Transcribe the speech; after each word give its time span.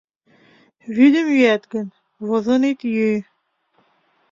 Вӱдым 0.95 1.27
йӱат 1.35 1.63
гын, 1.73 1.87
возын 2.27 2.61
ит 2.71 2.79
йӱ 2.95 3.09